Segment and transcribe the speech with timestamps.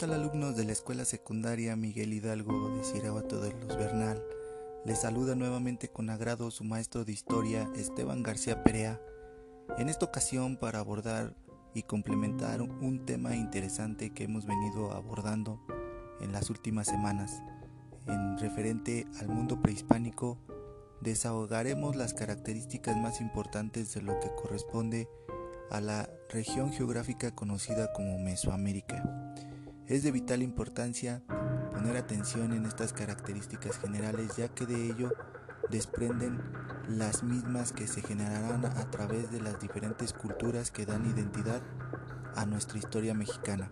[0.00, 4.24] tal alumnos de la escuela secundaria Miguel Hidalgo de Sirabato de los Bernal?
[4.86, 8.98] Les saluda nuevamente con agrado su maestro de historia Esteban García Perea.
[9.76, 11.34] En esta ocasión para abordar
[11.74, 15.60] y complementar un tema interesante que hemos venido abordando
[16.22, 17.42] en las últimas semanas.
[18.06, 20.38] En referente al mundo prehispánico,
[21.02, 25.10] desahogaremos las características más importantes de lo que corresponde
[25.70, 29.04] a la región geográfica conocida como Mesoamérica.
[29.90, 31.20] Es de vital importancia
[31.72, 35.12] poner atención en estas características generales ya que de ello
[35.68, 36.40] desprenden
[36.86, 41.60] las mismas que se generarán a través de las diferentes culturas que dan identidad
[42.36, 43.68] a nuestra historia mexicana.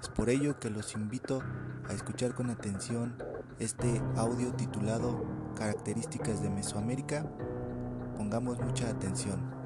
[0.00, 1.42] Es por ello que los invito
[1.86, 3.22] a escuchar con atención
[3.58, 7.26] este audio titulado Características de Mesoamérica.
[8.16, 9.59] Pongamos mucha atención.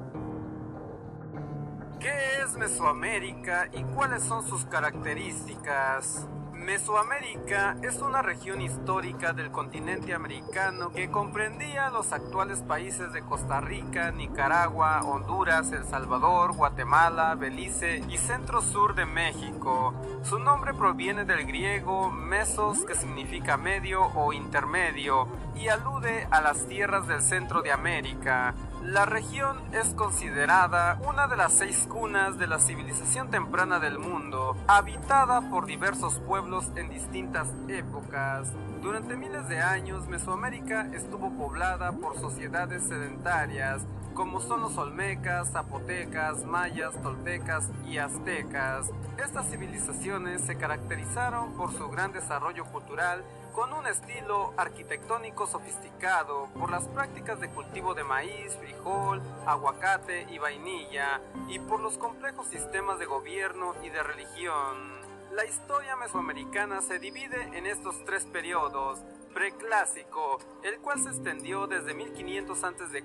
[2.05, 6.27] ¿Qué es Mesoamérica y cuáles son sus características?
[6.53, 13.59] Mesoamérica es una región histórica del continente americano que comprendía los actuales países de Costa
[13.59, 19.95] Rica, Nicaragua, Honduras, El Salvador, Guatemala, Belice y centro-sur de México.
[20.21, 26.67] Su nombre proviene del griego mesos que significa medio o intermedio y alude a las
[26.67, 28.53] tierras del centro de América.
[28.85, 34.55] La región es considerada una de las seis cunas de la civilización temprana del mundo,
[34.67, 38.47] habitada por diversos pueblos en distintas épocas.
[38.83, 43.81] Durante miles de años, Mesoamérica estuvo poblada por sociedades sedentarias,
[44.13, 48.91] como son los olmecas, zapotecas, mayas, toltecas y aztecas.
[49.17, 53.23] Estas civilizaciones se caracterizaron por su gran desarrollo cultural
[53.55, 60.37] con un estilo arquitectónico sofisticado por las prácticas de cultivo de maíz, frijol, aguacate y
[60.37, 64.99] vainilla, y por los complejos sistemas de gobierno y de religión.
[65.31, 68.99] La historia mesoamericana se divide en estos tres periodos,
[69.33, 73.03] preclásico, el cual se extendió desde 1500 a.C.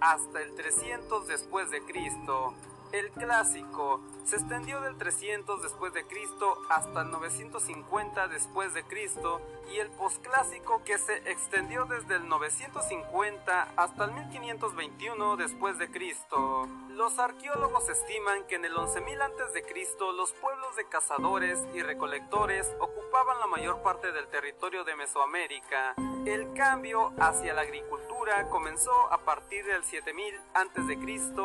[0.00, 2.52] hasta el 300 después de Cristo,
[2.92, 9.40] el clásico se extendió del 300 después de Cristo hasta el 950 después de Cristo
[9.72, 16.68] y el posclásico que se extendió desde el 950 hasta el 1521 después de Cristo.
[16.90, 21.82] Los arqueólogos estiman que en el 11.000 antes de Cristo los pueblos de cazadores y
[21.82, 25.94] recolectores ocupaban la mayor parte del territorio de Mesoamérica.
[26.26, 28.07] El cambio hacia la agricultura
[28.50, 30.98] comenzó a partir del 7000 a.C.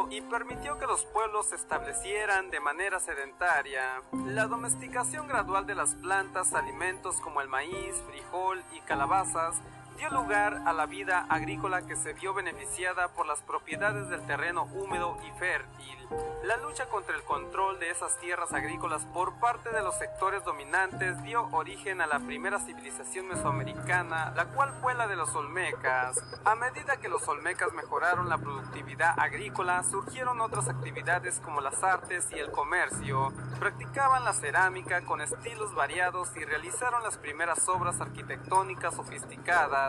[0.10, 4.02] y permitió que los pueblos se establecieran de manera sedentaria.
[4.28, 9.62] La domesticación gradual de las plantas, alimentos como el maíz, frijol y calabazas
[9.98, 14.64] dio lugar a la vida agrícola que se vio beneficiada por las propiedades del terreno
[14.64, 16.04] húmedo y fértil.
[16.44, 21.22] La lucha contra el control de esas tierras agrícolas por parte de los sectores dominantes
[21.24, 26.22] dio origen a la primera civilización mesoamericana, la cual fue la de los olmecas.
[26.44, 32.28] A medida que los olmecas mejoraron la productividad agrícola, surgieron otras actividades como las artes
[32.32, 33.32] y el comercio.
[33.60, 39.83] Practicaban la cerámica con estilos variados y realizaron las primeras obras arquitectónicas sofisticadas,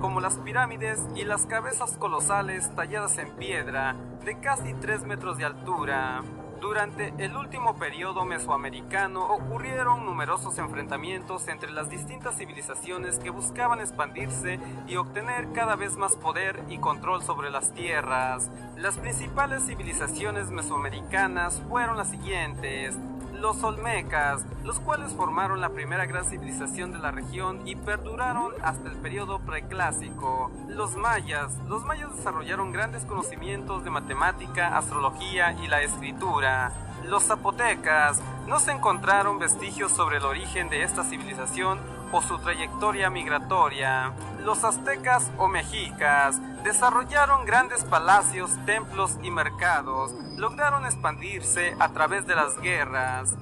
[0.00, 5.44] como las pirámides y las cabezas colosales talladas en piedra, de casi 3 metros de
[5.44, 6.22] altura.
[6.60, 14.58] Durante el último periodo mesoamericano ocurrieron numerosos enfrentamientos entre las distintas civilizaciones que buscaban expandirse
[14.88, 18.50] y obtener cada vez más poder y control sobre las tierras.
[18.76, 22.96] Las principales civilizaciones mesoamericanas fueron las siguientes,
[23.40, 28.88] los Olmecas, los cuales formaron la primera gran civilización de la región y perduraron hasta
[28.88, 30.50] el periodo preclásico.
[30.68, 36.72] Los Mayas, los Mayas desarrollaron grandes conocimientos de matemática, astrología y la escritura.
[37.06, 41.78] Los Zapotecas, no se encontraron vestigios sobre el origen de esta civilización
[42.12, 44.12] o su trayectoria migratoria.
[44.44, 52.34] Los aztecas o mexicas desarrollaron grandes palacios, templos y mercados, lograron expandirse a través de
[52.34, 53.34] las guerras.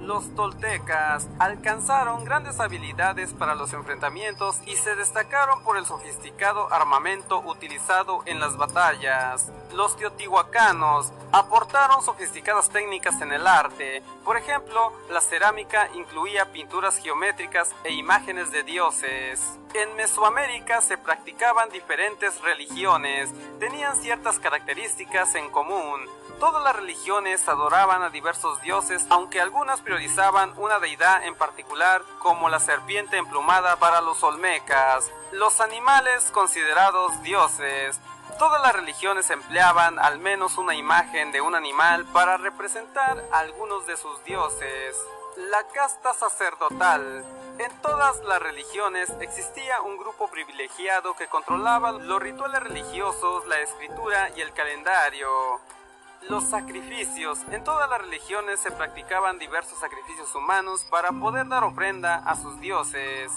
[0.00, 7.40] Los toltecas alcanzaron grandes habilidades para los enfrentamientos y se destacaron por el sofisticado armamento
[7.40, 9.52] utilizado en las batallas.
[9.74, 14.02] Los teotihuacanos aportaron sofisticadas técnicas en el arte.
[14.24, 19.58] Por ejemplo, la cerámica incluía pinturas geométricas e imágenes de dioses.
[19.74, 23.30] En Mesoamérica se practicaban diferentes religiones,
[23.60, 26.00] tenían ciertas características en común.
[26.40, 32.48] Todas las religiones adoraban a diversos dioses, aunque algunas priorizaban una deidad en particular, como
[32.48, 35.10] la serpiente emplumada para los olmecas.
[35.32, 37.98] Los animales considerados dioses.
[38.38, 43.96] Todas las religiones empleaban al menos una imagen de un animal para representar algunos de
[43.96, 44.96] sus dioses.
[45.50, 47.24] La casta sacerdotal.
[47.58, 54.30] En todas las religiones existía un grupo privilegiado que controlaba los rituales religiosos, la escritura
[54.36, 55.60] y el calendario.
[56.28, 57.38] Los sacrificios.
[57.50, 62.60] En todas las religiones se practicaban diversos sacrificios humanos para poder dar ofrenda a sus
[62.60, 63.32] dioses.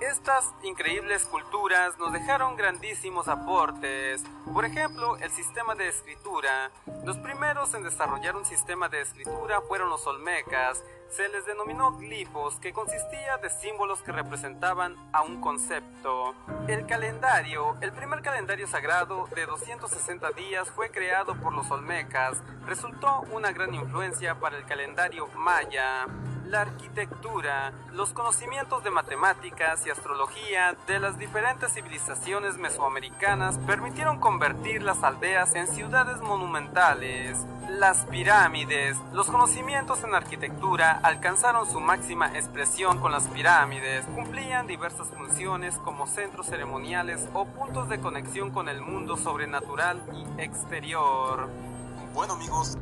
[0.00, 4.22] Estas increíbles culturas nos dejaron grandísimos aportes.
[4.52, 6.70] Por ejemplo, el sistema de escritura.
[7.04, 10.82] Los primeros en desarrollar un sistema de escritura fueron los olmecas.
[11.10, 16.34] Se les denominó glifos, que consistía de símbolos que representaban a un concepto.
[16.68, 17.76] El calendario.
[17.80, 22.42] El primer calendario sagrado de 260 días fue creado por los olmecas.
[22.66, 26.06] Resultó una gran influencia para el calendario maya
[26.48, 34.82] la arquitectura, los conocimientos de matemáticas y astrología de las diferentes civilizaciones mesoamericanas permitieron convertir
[34.82, 37.38] las aldeas en ciudades monumentales.
[37.68, 45.08] Las pirámides, los conocimientos en arquitectura alcanzaron su máxima expresión con las pirámides, cumplían diversas
[45.08, 51.48] funciones como centros ceremoniales o puntos de conexión con el mundo sobrenatural y exterior.
[52.14, 52.78] Bueno amigos,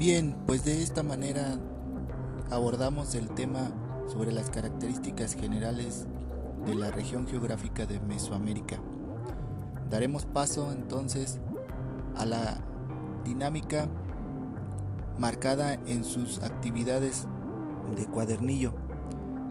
[0.00, 1.58] Bien, pues de esta manera
[2.50, 3.70] abordamos el tema
[4.06, 6.06] sobre las características generales
[6.64, 8.78] de la región geográfica de Mesoamérica.
[9.90, 11.38] Daremos paso entonces
[12.16, 12.62] a la
[13.26, 13.90] dinámica
[15.18, 17.26] marcada en sus actividades
[17.94, 18.72] de cuadernillo,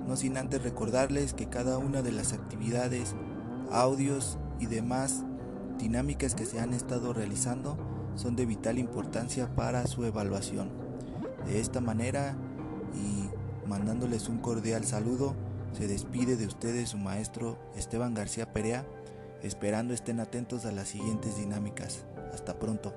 [0.07, 3.13] no sin antes recordarles que cada una de las actividades,
[3.71, 5.25] audios y demás
[5.77, 7.77] dinámicas que se han estado realizando
[8.19, 10.69] son de vital importancia para su evaluación.
[11.45, 12.35] De esta manera
[12.93, 13.29] y
[13.67, 15.35] mandándoles un cordial saludo,
[15.71, 18.85] se despide de ustedes su maestro Esteban García Perea,
[19.41, 22.03] esperando estén atentos a las siguientes dinámicas.
[22.33, 22.93] Hasta pronto.